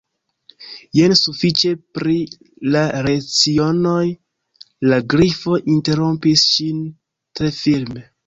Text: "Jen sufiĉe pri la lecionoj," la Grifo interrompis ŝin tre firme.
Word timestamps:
"Jen 0.99 1.11
sufiĉe 1.17 1.73
pri 1.97 2.15
la 2.75 2.81
lecionoj," 3.09 4.07
la 4.93 4.99
Grifo 5.15 5.59
interrompis 5.77 6.49
ŝin 6.57 6.83
tre 7.41 7.53
firme. 7.63 8.03